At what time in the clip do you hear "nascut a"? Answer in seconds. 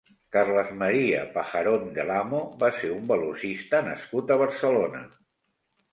3.91-4.43